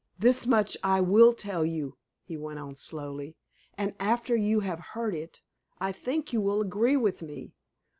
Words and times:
"This 0.17 0.47
much 0.47 0.75
I 0.83 0.99
will 0.99 1.31
tell 1.31 1.63
you," 1.63 1.95
he 2.23 2.35
went 2.35 2.57
on, 2.57 2.75
slowly; 2.75 3.37
"and 3.75 3.95
after 3.99 4.35
you 4.35 4.61
have 4.61 4.79
heard 4.95 5.13
it, 5.13 5.43
I 5.79 5.91
think 5.91 6.33
you 6.33 6.41
will 6.41 6.59
agree 6.59 6.97
with 6.97 7.21
me. 7.21 7.53